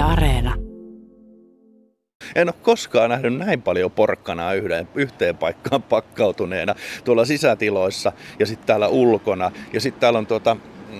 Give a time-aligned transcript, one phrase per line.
[0.00, 0.54] Areena.
[2.34, 8.66] En ole koskaan nähnyt näin paljon porkkanaa yhden, yhteen paikkaan pakkautuneena tuolla sisätiloissa ja sitten
[8.66, 9.50] täällä ulkona.
[9.72, 10.56] Ja sitten täällä on tuota,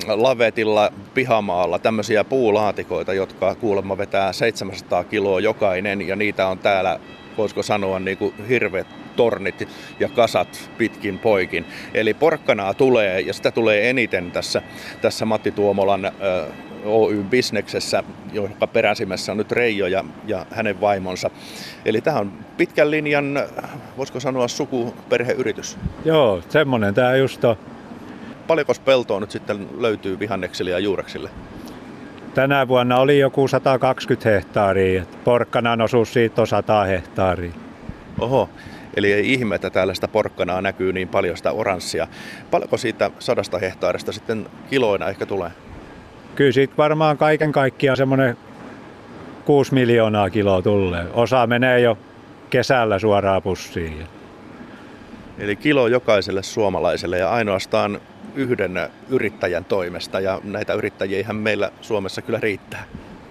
[0.07, 7.01] lavetilla pihamaalla tämmöisiä puulaatikoita, jotka kuulemma vetää 700 kiloa jokainen ja niitä on täällä,
[7.39, 8.87] voisiko sanoa, niin kuin hirveät
[9.17, 9.69] tornit
[10.01, 11.65] ja kasat pitkin poikin.
[11.95, 14.63] Eli porkkanaa tulee ja sitä tulee eniten tässä,
[15.01, 16.11] tässä Matti Tuomolan ö,
[16.85, 18.03] Oy-bisneksessä,
[18.33, 21.31] jonka peräsimessä on nyt Reijo ja, ja hänen vaimonsa.
[21.85, 23.41] Eli tämä on pitkän linjan,
[23.97, 25.79] voisiko sanoa, sukuperheyritys.
[26.05, 27.57] Joo, semmonen tämä just on.
[28.47, 31.31] Paljonko peltoa nyt sitten löytyy vihanneksille ja juureksille?
[32.35, 35.05] Tänä vuonna oli joku 120 hehtaaria.
[35.25, 37.53] Porkkanan osuus siitä on 100 hehtaaria.
[38.19, 38.49] Oho,
[38.97, 42.07] eli ei ihme, että täällä sitä porkkanaa näkyy niin paljon sitä oranssia.
[42.51, 45.51] Paljonko siitä sadasta hehtaarista sitten kiloina ehkä tulee?
[46.41, 48.37] Kyllä siitä varmaan kaiken kaikkiaan semmoinen
[49.45, 51.07] 6 miljoonaa kiloa tulee.
[51.13, 51.99] Osa menee jo
[52.51, 54.07] kesällä suoraan pussiin.
[55.39, 58.01] Eli kilo jokaiselle suomalaiselle ja ainoastaan
[58.35, 62.85] yhden yrittäjän toimesta ja näitä yrittäjiä meillä Suomessa kyllä riittää.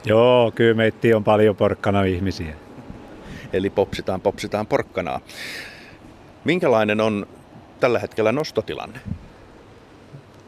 [0.06, 2.54] Joo, kyllä meitä on paljon porkkana ihmisiä.
[3.54, 5.20] Eli popsitaan, popsitaan porkkanaa.
[6.44, 7.28] Minkälainen on
[7.80, 9.00] tällä hetkellä nostotilanne?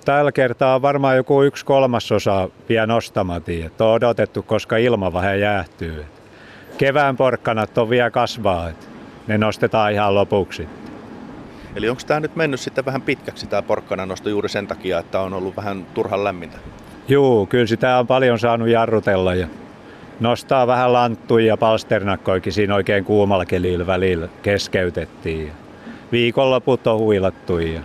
[0.06, 3.66] Tällä kertaa on varmaan joku yksi kolmasosa vielä nostamatiin.
[3.66, 6.06] Että on odotettu, koska ilma vähän jäähtyy.
[6.78, 8.70] Kevään porkkanat on vielä kasvaa.
[8.70, 8.86] Että
[9.28, 10.68] ne nostetaan ihan lopuksi.
[11.76, 15.20] Eli onko tämä nyt mennyt sitten vähän pitkäksi tämä porkkana nosto juuri sen takia, että
[15.20, 16.58] on ollut vähän turhan lämmintä?
[17.08, 19.48] Juu, kyllä sitä on paljon saanut jarrutella ja
[20.20, 25.52] nostaa vähän lanttuja ja palsternakkoikin siinä oikein kuumalla kelillä välillä keskeytettiin.
[26.12, 27.82] Viikonloput on huilattu ja,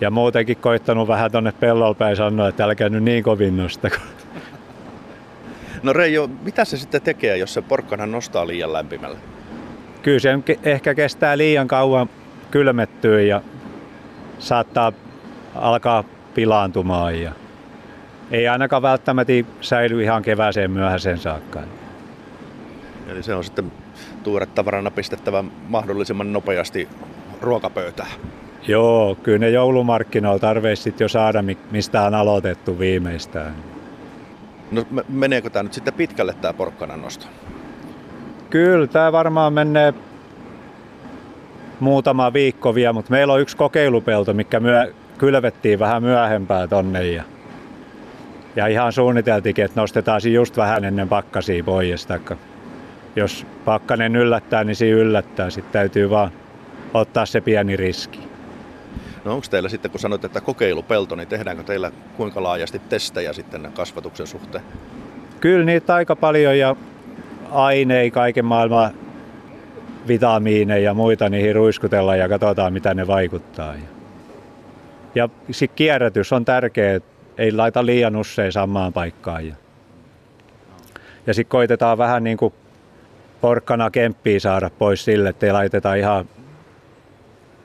[0.00, 3.96] ja muutenkin koittanut vähän tonne pellolle päin sanoa, että älkää nyt niin kovin nostako.
[5.82, 9.18] No Reijo, mitä se sitten tekee, jos se porkkana nostaa liian lämpimällä?
[10.02, 12.08] Kyllä se ehkä kestää liian kauan
[12.50, 13.42] kylmettyä ja
[14.38, 14.92] saattaa
[15.54, 17.20] alkaa pilaantumaan.
[17.20, 17.32] Ja
[18.30, 21.60] ei ainakaan välttämättä säily ihan kevääseen myöhäiseen saakka.
[23.08, 23.72] Eli se on sitten
[24.22, 26.88] tuoretavarana pistettävä mahdollisimman nopeasti
[27.40, 28.10] ruokapöytään.
[28.66, 33.54] Joo, kyllä ne joulumarkkinoilla tarvitsisi jo saada, mistä on aloitettu viimeistään.
[34.70, 37.26] No meneekö tämä nyt sitten pitkälle tämä porkkanan nosto?
[38.50, 39.94] Kyllä, tämä varmaan menee
[41.80, 47.22] muutama viikko vielä, mutta meillä on yksi kokeilupelto, mikä myö, kylvettiin vähän myöhempää tonne ja,
[48.56, 52.06] ja ihan suunniteltiinkin, että nostetaan just vähän ennen pakkasia pois.
[52.06, 52.36] Taikka
[53.16, 55.50] jos pakkanen yllättää, niin siinä yllättää.
[55.50, 56.30] Sitten täytyy vaan
[56.94, 58.27] ottaa se pieni riski.
[59.28, 63.70] No onko teillä sitten, kun sanoit, että kokeilupelto, niin tehdäänkö teillä kuinka laajasti testejä sitten
[63.74, 64.64] kasvatuksen suhteen?
[65.40, 66.76] Kyllä niitä aika paljon ja
[67.50, 68.90] aineita kaiken maailman
[70.08, 73.74] vitamiineja ja muita niihin ruiskutella ja katsotaan mitä ne vaikuttaa.
[75.14, 77.00] Ja sitten kierrätys on tärkeä,
[77.38, 79.46] ei laita liian usein samaan paikkaan.
[79.46, 79.54] Ja,
[81.26, 82.54] ja sitten koitetaan vähän niin kuin
[83.40, 86.28] porkkana kemppiä saada pois sille, että ei laiteta ihan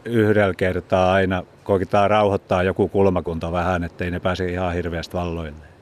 [0.06, 5.74] yhdellä kertaa aina, koitetaan rauhoittaa joku kulmakunta vähän, ettei ne pääse ihan hirveästi valloille.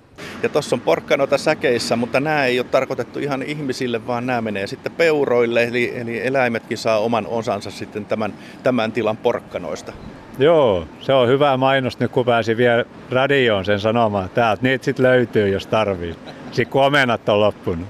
[0.44, 4.68] Ja tuossa on porkkanoita säkeissä, mutta nämä ei ole tarkoitettu ihan ihmisille, vaan nämä menee
[4.68, 8.34] sitten peuroille, eli, eli eläimetkin saa oman osansa sitten tämän,
[8.64, 9.94] tämän tilan porkkanoista.
[10.40, 15.04] Joo, se on hyvä mainos nyt kun pääsi vielä radioon sen sanomaan, täältä niitä sitten
[15.04, 16.16] löytyy, jos tarvii.
[16.52, 17.88] Sitten kun omenat on loppunut.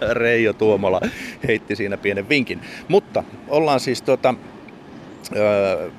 [0.12, 1.00] Reijo Tuomola
[1.48, 2.60] heitti siinä pienen vinkin.
[2.88, 4.34] Mutta ollaan siis tuota,
[5.36, 5.90] öö,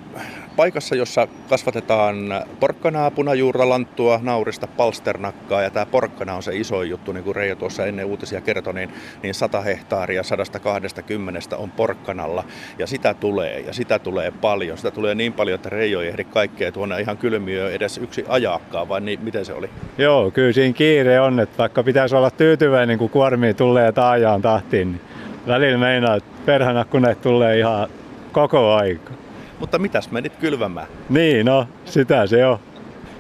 [0.56, 2.16] paikassa, jossa kasvatetaan
[2.60, 7.56] porkkanaa, punajuurta, lanttua, naurista, palsternakkaa ja tämä porkkana on se iso juttu, niin kuin Reijo
[7.56, 8.90] tuossa ennen uutisia kertoi, niin,
[9.24, 12.44] niin 100 hehtaaria 120 on porkkanalla
[12.78, 14.78] ja sitä tulee ja sitä tulee paljon.
[14.78, 18.90] Sitä tulee niin paljon, että Reijo ei ehdi kaikkea tuonne ihan kylmiö edes yksi ajakkaa,
[18.90, 19.70] vai niin, miten se oli?
[19.98, 24.92] Joo, kyllä siinä kiire on, että vaikka pitäisi olla tyytyväinen, kun kuormii tulee taajaan tahtiin,
[24.92, 25.02] niin
[25.48, 27.90] välillä meinaa, että perhanakkuneet tulee ihan
[28.32, 29.12] koko aika.
[29.60, 30.88] Mutta mitäs menit kylvämään?
[31.10, 32.60] Niin, no, sitä se on.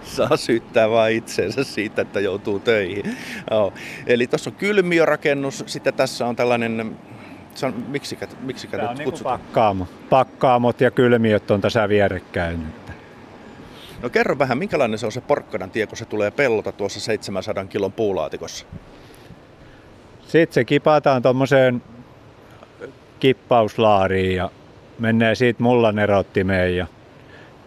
[0.04, 3.18] Saa syyttää vaan itseensä siitä, että joutuu töihin.
[3.52, 3.74] Joo.
[4.08, 6.98] Eli tuossa on kylmiörakennus, sitten tässä on tällainen
[7.58, 9.40] se on, miksikä, miksikä Tämä nyt on niin kutsutaan?
[9.40, 9.88] Pakkaamo.
[10.10, 12.66] Pakkaamot ja kylmiöt on tässä vierekkäin.
[14.02, 17.66] No kerro vähän, minkälainen se on se porkkanan tie, kun se tulee pellota tuossa 700
[17.66, 18.66] kilon puulaatikossa?
[20.22, 21.84] Sitten se kipataan tuommoiseen
[23.20, 24.50] kippauslaariin ja
[25.00, 26.88] menee siitä mullan erottimeen ja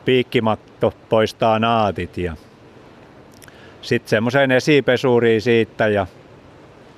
[0.04, 2.36] piikkimatto poistaa naatit ja
[3.82, 6.06] sitten semmoiseen esipesuriin siitä ja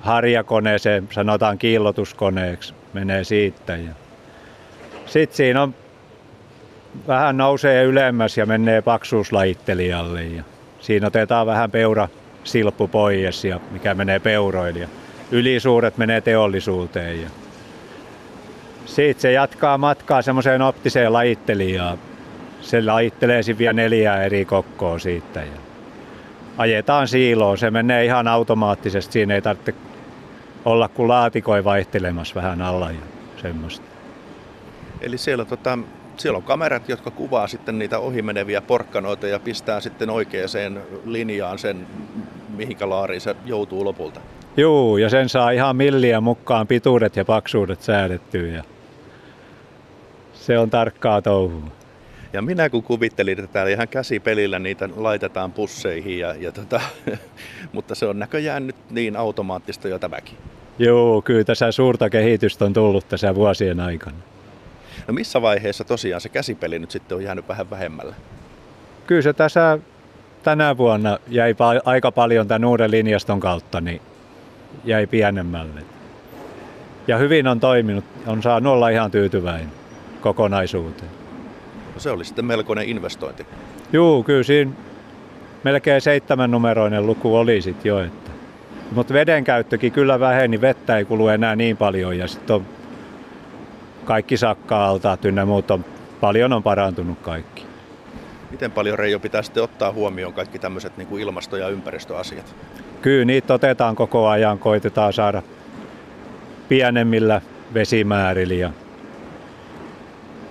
[0.01, 3.77] harjakoneeseen, sanotaan kiillotuskoneeksi, menee siitä.
[3.77, 3.93] Ja
[5.07, 5.75] sitten siinä on
[7.09, 10.25] vähän nousee ylemmäs ja menee paksuuslajittelijalle.
[10.25, 10.43] Ja
[10.81, 12.09] siinä otetaan vähän peura
[12.45, 14.89] silppu pois, ja mikä menee peuroille.
[15.31, 17.23] Ylisuuret menee teollisuuteen.
[17.23, 17.29] Ja
[18.87, 21.99] siitä se jatkaa matkaa semmoiseen optiseen lajittelijaan.
[22.61, 25.41] Se lajittelee vielä neljää eri kokkoa siitä.
[25.41, 25.53] Ja
[26.59, 27.59] ajetaan siiloon.
[27.59, 29.13] Se menee ihan automaattisesti.
[29.13, 29.75] Siinä ei tarvitse
[30.65, 33.01] olla kuin laatikoi vaihtelemassa vähän alla ja
[33.43, 33.87] semmoista.
[35.01, 35.79] Eli siellä, tota,
[36.17, 40.49] siellä on kamerat, jotka kuvaa sitten niitä ohimeneviä porkkanoita ja pistää sitten oikeaan
[41.05, 41.87] linjaan sen,
[42.57, 44.21] mihinkä laariin se joutuu lopulta.
[44.57, 48.47] Joo, ja sen saa ihan milliä mukaan pituudet ja paksuudet säädettyä.
[48.47, 48.65] Ja
[50.35, 51.71] se on tarkkaa touhua.
[52.33, 56.81] Ja minä kun kuvittelin, että täällä ihan käsipelillä niitä laitetaan pusseihin, ja, ja tota,
[57.73, 60.39] mutta se on näköjään nyt niin automaattista jo tämäkin.
[60.79, 64.17] Joo, kyllä tässä suurta kehitystä on tullut tässä vuosien aikana.
[65.09, 68.15] No missä vaiheessa tosiaan se käsipeli nyt sitten on jäänyt vähän vähemmällä?
[69.07, 69.79] Kyllä se tässä
[70.43, 71.55] tänä vuonna jäi
[71.85, 74.01] aika paljon tämän uuden linjaston kautta, niin
[74.85, 75.83] jäi pienemmälle.
[77.09, 79.73] Ja hyvin on toiminut, on saanut olla ihan tyytyväinen
[80.21, 81.11] kokonaisuuteen.
[81.95, 83.47] No se oli sitten melkoinen investointi.
[83.93, 84.71] Joo, kyllä siinä
[85.65, 88.01] melkein seitsemän numeroinen luku oli sitten jo.
[88.01, 88.31] Että.
[88.93, 92.67] Mutta veden käyttökin kyllä väheni, vettä ei kulu enää niin paljon ja sitten on
[94.05, 95.85] kaikki sakka-altaat ynnä muut on,
[96.21, 97.67] paljon on parantunut kaikki.
[98.51, 102.55] Miten paljon Reijo pitää sitten ottaa huomioon kaikki tämmöiset niin kuin ilmasto- ja ympäristöasiat?
[103.03, 105.43] Kyllä niitä otetaan koko ajan, koitetaan saada
[106.69, 107.41] pienemmillä
[107.75, 108.71] vesimäärillä ja,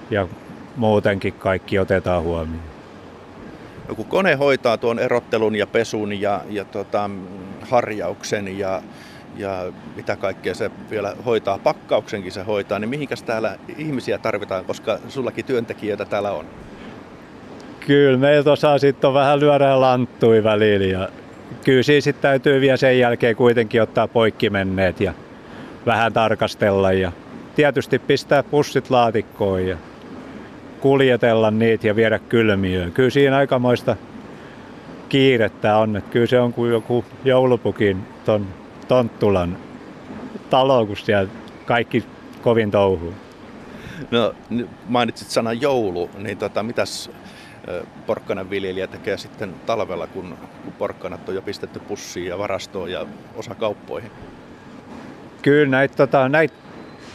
[0.10, 0.28] ja
[0.76, 2.72] muutenkin kaikki otetaan huomioon.
[3.88, 7.10] No kun kone hoitaa tuon erottelun ja pesun ja, ja tota,
[7.62, 8.82] harjauksen ja,
[9.38, 9.66] ja
[9.96, 15.46] mitä kaikkea se vielä hoitaa, pakkauksenkin se hoitaa, niin mihinkäs täällä ihmisiä tarvitaan, koska sullakin
[15.46, 16.46] työntekijöitä täällä on?
[17.88, 21.10] Kyllä, meiltä osaa sitten on vähän lyödä lanttui välillä ja
[21.64, 25.14] kyllä siis sitten täytyy vielä sen jälkeen kuitenkin ottaa poikki menneet ja
[25.86, 27.12] vähän tarkastella ja
[27.56, 29.78] tietysti pistää pussit laatikkoon ja
[30.80, 32.92] kuljetella niitä ja viedä kylmiöön.
[32.92, 33.96] Kyllä siinä aikamoista
[35.10, 38.48] kiirettä on, että kyllä se on kuin joku joulupukin ton
[38.88, 39.58] Tonttulan
[40.50, 41.32] talo, kun siellä
[41.66, 42.04] kaikki
[42.42, 43.14] kovin touhuu.
[44.12, 44.36] No
[44.88, 47.12] mainitsit sanan joulu, niin tota, mitäs
[48.06, 53.06] porkkanan viljelijä tekee sitten talvella, kun, kun porkkanat on jo pistetty pussiin ja varastoon ja
[53.36, 54.12] osa kauppoihin?
[55.42, 56.54] Kyllä näitä, tota, näitä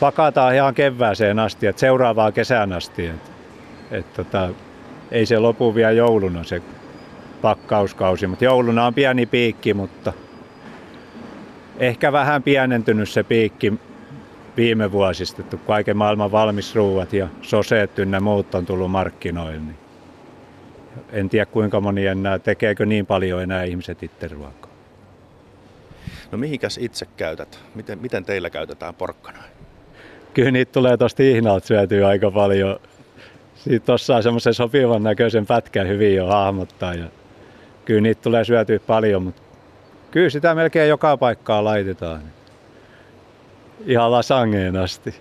[0.00, 3.06] pakataan ihan kevääseen asti, että seuraavaa kesään asti.
[3.06, 3.31] Et,
[3.90, 4.48] et, tota,
[5.10, 6.62] ei se lopu vielä jouluna se
[7.42, 10.12] pakkauskausi, mutta jouluna on pieni piikki, mutta
[11.78, 13.72] ehkä vähän pienentynyt se piikki
[14.56, 19.58] viime vuosista, että kaiken maailman valmisruuat ja soseet ynnä muut on tullut markkinoille.
[19.58, 19.86] Niin
[21.12, 24.70] en tiedä kuinka moni enää, tekeekö niin paljon enää ihmiset itse ruokaa.
[26.32, 27.58] No mihinkäs itse käytät?
[27.75, 29.38] Miten, miten teillä käytetään porkkana?
[30.34, 32.81] Kyllä niitä tulee tosta ihnalta syötyä aika paljon.
[33.54, 36.94] Siitä tuossa semmoisen sopivan näköisen pätkän hyvin jo hahmottaa.
[36.94, 37.06] Ja
[37.84, 39.42] kyllä niitä tulee syötyä paljon, mutta
[40.10, 42.22] kyllä sitä melkein joka paikkaa laitetaan.
[43.87, 45.14] Ihan lasangeen asti.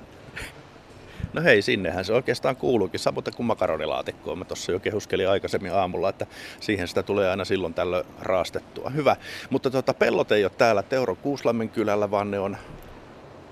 [1.35, 4.37] No hei, sinnehän se oikeastaan kuuluukin, samoin kuin makaronilaatikkoon.
[4.37, 6.25] Mä tuossa jo kehuskelin aikaisemmin aamulla, että
[6.59, 8.89] siihen sitä tulee aina silloin tällöin raastettua.
[8.89, 9.15] Hyvä,
[9.49, 12.57] mutta tuota, pellot ei ole täällä Teuro Kuuslammen kylällä, vaan ne on...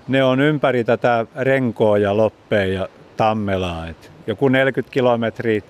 [0.08, 3.88] Ne on ympäri tätä Renkoa ja Loppea ja Tammelaa.
[3.88, 5.60] Et joku 40 kilometriä,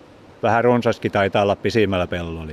[0.42, 2.52] vähän runsaskin taitaa olla pisimmällä pellolla.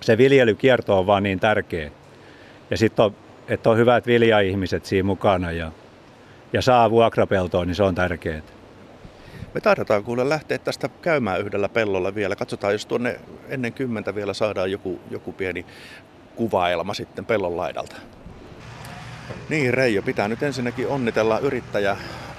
[0.00, 1.90] Se viljelykierto on vaan niin tärkeä.
[2.70, 3.14] Ja sitten on,
[3.48, 5.72] että on hyvät viljaihmiset siinä mukana ja
[6.52, 8.42] ja saa vuokrapeltoa, niin se on tärkeää.
[9.54, 12.36] Me taidetaan kuule lähteä tästä käymään yhdellä pellolla vielä.
[12.36, 15.66] Katsotaan, jos tuonne ennen kymmentä vielä saadaan joku, joku pieni
[16.36, 17.96] kuvaelma sitten pellon laidalta.
[19.48, 21.96] Niin Reijo, pitää nyt ensinnäkin onnitella yrittäjä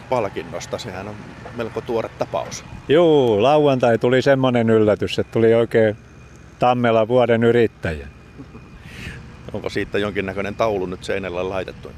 [0.09, 0.77] palkinnosta.
[0.77, 1.15] Sehän on
[1.55, 2.65] melko tuore tapaus.
[2.87, 5.97] Joo, lauantai tuli semmoinen yllätys, että tuli oikein
[6.59, 8.07] Tammela vuoden yrittäjä.
[9.53, 11.91] Onko siitä jonkinnäköinen taulu nyt seinällä laitettu?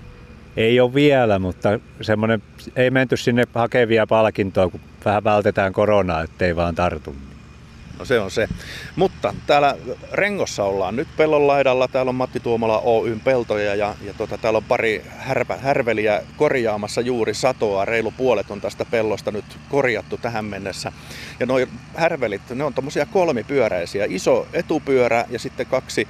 [0.57, 2.43] Ei ole vielä, mutta semmoinen,
[2.75, 7.15] ei menty sinne hakevia palkintoa, kun vähän vältetään koronaa, ettei vaan tartu.
[8.00, 8.47] No se on se.
[8.95, 9.75] Mutta täällä
[10.12, 11.88] Rengossa ollaan nyt pellon laidalla.
[11.88, 17.01] Täällä on Matti Tuomala Oyn peltoja ja, ja tota, täällä on pari härpä, härveliä korjaamassa
[17.01, 17.85] juuri satoa.
[17.85, 20.91] Reilu puolet on tästä pellosta nyt korjattu tähän mennessä.
[21.39, 21.59] Ja nuo
[21.95, 24.05] härvelit, ne on tommosia kolmipyöräisiä.
[24.09, 26.07] Iso etupyörä ja sitten kaksi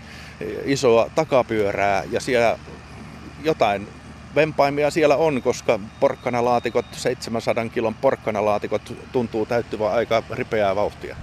[0.66, 2.60] isoa takapyörää ja siellä
[3.44, 3.88] jotain
[4.36, 11.16] vempaimia siellä on, koska porkkanalaatikot, 700 kilon porkkanalaatikot tuntuu täyttyvän aika ripeää vauhtia.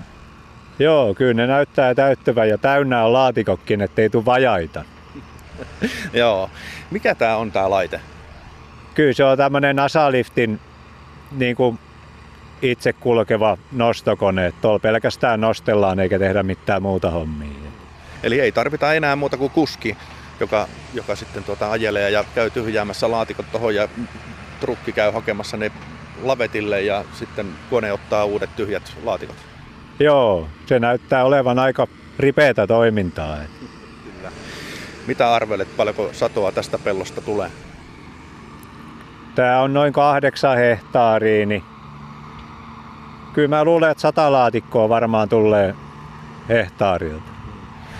[0.78, 4.84] Joo, kyllä ne näyttää täyttävän ja täynnä on laatikokkin, ettei tule vajaita.
[6.12, 6.50] Joo.
[6.90, 8.00] Mikä tämä on tämä laite?
[8.94, 10.60] Kyllä se on tämmöinen Asaliftin
[11.32, 11.78] niin kuin
[12.62, 14.52] itse kulkeva nostokone.
[14.60, 17.48] Tuolla pelkästään nostellaan eikä tehdä mitään muuta hommia.
[18.22, 19.96] Eli ei tarvita enää muuta kuin kuski,
[20.42, 23.88] joka, joka sitten tuota ajelee ja käy tyhjäämässä laatikot tuohon ja
[24.60, 25.72] trukki käy hakemassa ne
[26.22, 29.36] lavetille ja sitten kone ottaa uudet tyhjät laatikot.
[30.00, 31.86] Joo, se näyttää olevan aika
[32.18, 33.36] ripeätä toimintaa.
[34.16, 34.32] Kyllä.
[35.06, 37.50] Mitä arvelet, paljonko satoa tästä pellosta tulee?
[39.34, 41.64] Tämä on noin kahdeksan hehtaaria, niin
[43.32, 45.74] kyllä mä luulen, että sata laatikkoa varmaan tulee
[46.48, 47.31] hehtaarilta.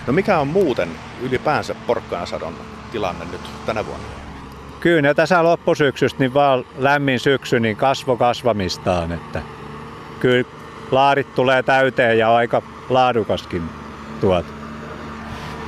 [0.06, 0.88] No mikä on muuten
[1.22, 2.54] ylipäänsä porkkanasadon
[2.92, 4.06] tilanne nyt tänä vuonna?
[4.80, 9.12] Kyllä tässä loppusyksystä niin vaan lämmin syksy niin kasvo kasvamistaan.
[9.12, 9.42] Että
[10.20, 10.48] kyllä
[10.90, 13.62] laarit tulee täyteen ja aika laadukaskin
[14.20, 14.46] tuot.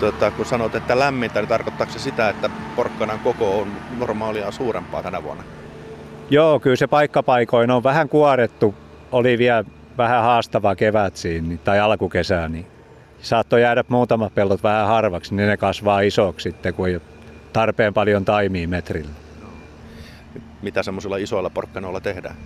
[0.01, 5.03] Tota, kun sanot, että lämmintä, niin tarkoittaako se sitä, että porkkanan koko on normaalia suurempaa
[5.03, 5.45] tänä vuonna?
[6.31, 8.75] Joo, kyllä se paikkapaikoin on vähän kuorettu.
[9.13, 9.65] Oli vielä
[9.99, 12.67] vähän haastava kevät siinä, tai alkukesää, niin
[13.25, 17.03] saattoi jäädä muutama pellot vähän harvaksi, niin ne kasvaa isoksi sitten, kun ei ole
[17.53, 19.11] tarpeen paljon taimia metrillä.
[20.63, 22.37] Mitä semmoisilla isoilla porkkanoilla tehdään?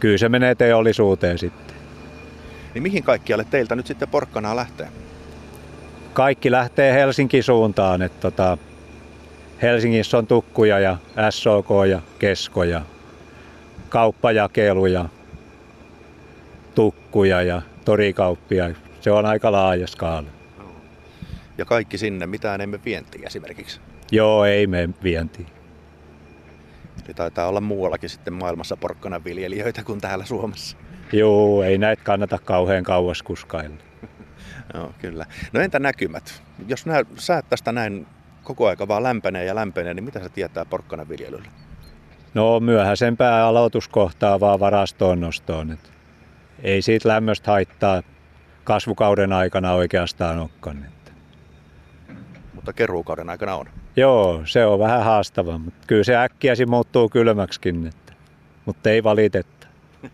[0.00, 1.76] Kyllä se menee teollisuuteen sitten.
[2.74, 4.88] Niin mihin kaikkialle teiltä nyt sitten porkkanaa lähtee?
[6.12, 8.02] Kaikki lähtee Helsingin suuntaan.
[8.02, 8.58] Että tota,
[9.62, 10.96] Helsingissä on tukkuja ja
[11.30, 12.82] SOK ja keskoja,
[13.88, 15.04] kauppajakeluja,
[16.74, 18.70] tukkuja ja torikauppia.
[19.00, 20.28] Se on aika laaja skaala.
[21.58, 23.80] Ja kaikki sinne, mitään emme vientiin esimerkiksi.
[24.12, 25.46] Joo, ei me vientiin.
[27.04, 30.76] Eli taitaa olla muuallakin sitten maailmassa porkkanaviljelijöitä kuin täällä Suomessa.
[31.12, 33.76] Joo, ei näitä kannata kauhean kauas kuskailla.
[34.74, 35.26] Joo, kyllä.
[35.52, 36.42] No entä näkymät?
[36.68, 38.06] Jos nää, säät tästä näin
[38.44, 41.48] koko aika vaan lämpenee ja lämpenee, niin mitä se tietää porkkanaviljelylle?
[42.34, 45.70] No myöhäisempää aloituskohtaa vaan varastoon nostoon.
[45.70, 45.92] Et
[46.62, 48.02] ei siitä lämmöstä haittaa
[48.68, 50.84] kasvukauden aikana oikeastaan olekaan.
[50.84, 51.12] Että.
[52.54, 53.66] Mutta keruukauden aikana on.
[53.96, 58.12] Joo, se on vähän haastava, mutta kyllä se äkkiäsi muuttuu kylmäksikin, että,
[58.64, 59.66] mutta ei valitetta.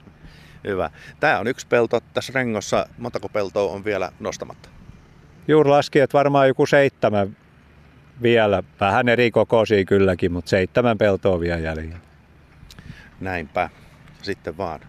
[0.68, 0.90] Hyvä.
[1.20, 2.86] Tämä on yksi pelto tässä rengossa.
[2.98, 4.68] Montako peltoa on vielä nostamatta?
[5.48, 7.36] Juuri laski, että varmaan joku seitsemän
[8.22, 8.62] vielä.
[8.80, 11.96] Vähän eri kokoisia kylläkin, mutta seitsemän peltoa vielä jäljellä.
[13.20, 13.70] Näinpä.
[14.22, 14.80] Sitten vaan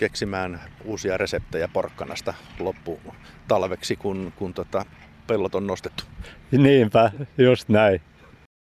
[0.00, 3.00] keksimään uusia reseptejä porkkanasta loppu
[3.48, 4.84] talveksi, kun, kun tota,
[5.26, 6.04] pellot on nostettu.
[6.50, 8.00] Niinpä, just näin.